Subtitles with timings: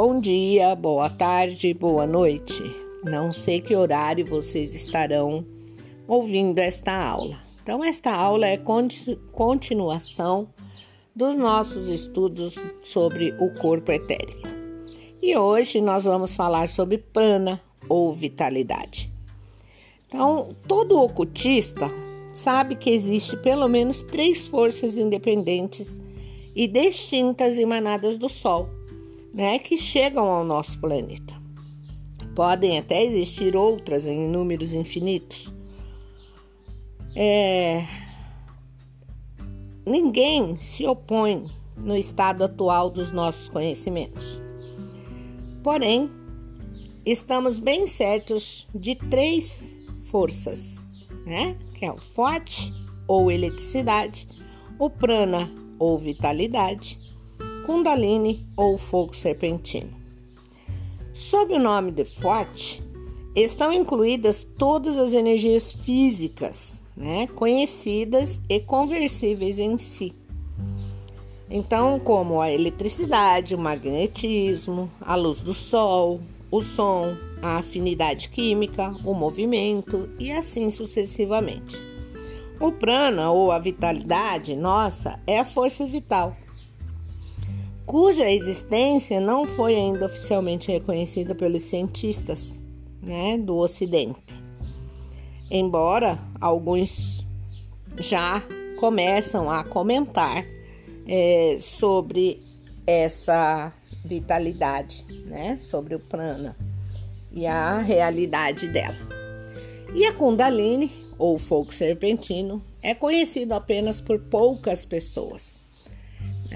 [0.00, 2.62] Bom dia, boa tarde, boa noite.
[3.02, 5.44] Não sei que horário vocês estarão
[6.06, 7.40] ouvindo esta aula.
[7.60, 8.56] Então, esta aula é
[9.32, 10.50] continuação
[11.16, 14.46] dos nossos estudos sobre o corpo etérico.
[15.20, 19.10] E hoje nós vamos falar sobre prana ou vitalidade.
[20.06, 21.90] Então, todo ocultista
[22.32, 26.00] sabe que existe pelo menos três forças independentes
[26.54, 28.77] e distintas emanadas do Sol
[29.38, 31.32] né, que chegam ao nosso planeta.
[32.34, 35.54] Podem até existir outras em números infinitos.
[37.14, 37.86] É...
[39.86, 44.40] Ninguém se opõe no estado atual dos nossos conhecimentos.
[45.62, 46.10] Porém,
[47.06, 49.72] estamos bem certos de três
[50.10, 50.80] forças,
[51.24, 51.56] né?
[51.74, 52.74] Que é o forte
[53.06, 54.26] ou eletricidade,
[54.80, 57.07] o prana ou vitalidade
[57.68, 59.90] Kundalini ou fogo serpentino.
[61.12, 62.82] Sob o nome de Forte,
[63.36, 70.14] estão incluídas todas as energias físicas, né, conhecidas e conversíveis em si.
[71.50, 78.94] Então, como a eletricidade, o magnetismo, a luz do sol, o som, a afinidade química,
[79.04, 81.76] o movimento e assim sucessivamente.
[82.58, 86.34] O prana ou a vitalidade nossa é a força vital
[87.88, 92.62] cuja existência não foi ainda oficialmente reconhecida pelos cientistas
[93.02, 94.38] né, do Ocidente.
[95.50, 97.26] Embora alguns
[97.98, 98.42] já
[98.78, 100.44] começam a comentar
[101.06, 102.42] é, sobre
[102.86, 103.72] essa
[104.04, 106.54] vitalidade, né, sobre o prana
[107.32, 108.98] e a realidade dela.
[109.94, 115.66] E a Kundalini, ou fogo serpentino, é conhecido apenas por poucas pessoas.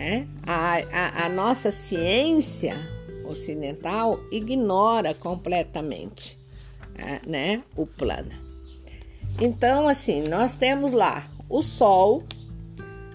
[0.00, 0.26] Né?
[0.46, 2.74] A, a, a nossa ciência
[3.26, 6.38] ocidental ignora completamente
[7.26, 8.30] né, o plano.
[9.38, 12.22] Então, assim, nós temos lá o Sol,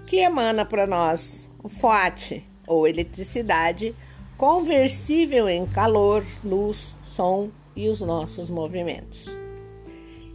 [0.06, 3.96] que emana para nós o FOAT, ou eletricidade,
[4.38, 9.26] conversível em calor, luz, som e os nossos movimentos.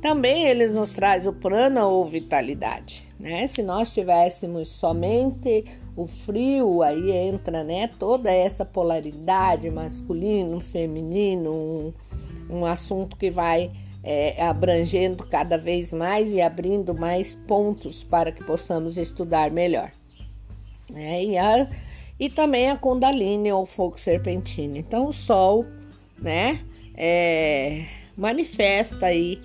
[0.03, 3.47] Também ele nos traz o prana ou vitalidade, né?
[3.47, 5.65] Se nós tivéssemos somente
[6.03, 7.89] o frio, aí entra, né?
[7.99, 11.93] Toda essa polaridade masculino, feminino, um,
[12.49, 13.71] um assunto que vai
[14.03, 19.91] é, abrangendo cada vez mais e abrindo mais pontos para que possamos estudar melhor.
[20.95, 21.69] É, e, a,
[22.19, 24.79] e também a Kundalini ou fogo serpentino.
[24.79, 25.67] Então, o Sol,
[26.19, 26.61] né,
[26.97, 27.85] é,
[28.17, 29.39] manifesta aí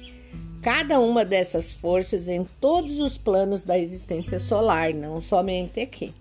[0.61, 6.13] cada uma dessas forças em todos os planos da existência solar, não somente aqui.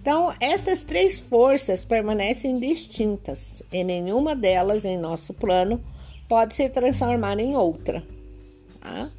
[0.00, 5.80] Então, essas três forças permanecem distintas e nenhuma delas em nosso plano
[6.28, 8.02] pode se transformar em outra.
[8.80, 9.10] Tá?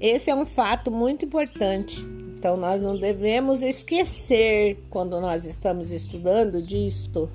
[0.00, 2.00] Esse é um fato muito importante.
[2.38, 7.30] Então, nós não devemos esquecer quando nós estamos estudando disto,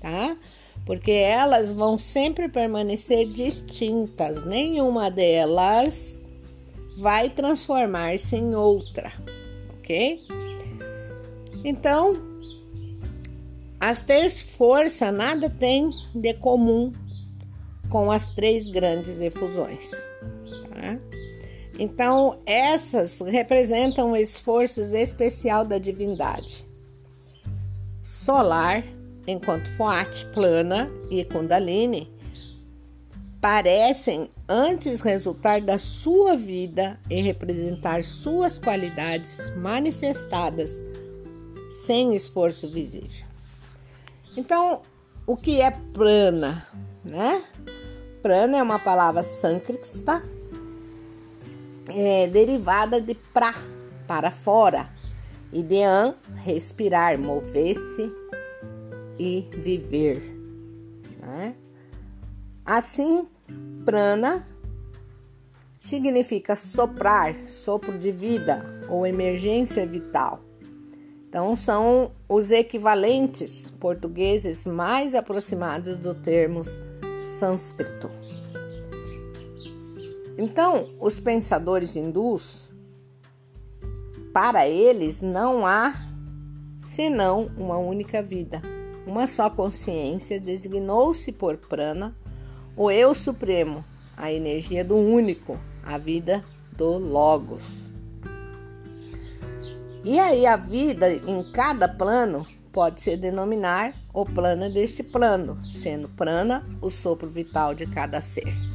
[0.00, 0.36] tá?
[0.84, 6.20] porque elas vão sempre permanecer distintas, nenhuma delas
[6.98, 9.12] vai transformar-se em outra,
[9.78, 10.20] ok?
[11.64, 12.12] Então,
[13.80, 16.92] as três forças nada tem de comum
[17.88, 19.90] com as três grandes efusões.
[20.70, 20.98] Tá?
[21.78, 26.66] Então, essas representam o esforço especial da divindade
[28.02, 28.84] solar
[29.26, 32.10] enquanto Foat plana e Kundalini
[33.40, 40.70] parecem antes resultar da sua vida e representar suas qualidades manifestadas
[41.74, 43.24] sem esforço visível.
[44.36, 44.82] Então,
[45.26, 46.66] o que é prana,
[47.04, 47.42] né?
[48.22, 50.22] Prana é uma palavra sânscrita
[51.88, 53.54] é, derivada de pra,
[54.06, 54.88] para fora,
[55.52, 58.10] e de an, respirar, mover-se,
[59.18, 60.20] e viver.
[61.20, 61.54] Né?
[62.64, 63.28] Assim,
[63.84, 64.46] prana
[65.80, 70.40] significa soprar, sopro de vida ou emergência vital.
[71.34, 76.62] Então, são os equivalentes portugueses mais aproximados do termo
[77.40, 78.08] sânscrito.
[80.38, 82.70] Então, os pensadores hindus,
[84.32, 85.92] para eles não há
[86.84, 88.62] senão uma única vida
[89.04, 92.16] uma só consciência, designou-se por prana
[92.76, 93.84] o eu supremo,
[94.16, 97.93] a energia do único, a vida do Logos.
[100.04, 106.62] E aí a vida em cada plano pode-se denominar o plano deste plano, sendo prana
[106.82, 108.73] o sopro vital de cada ser.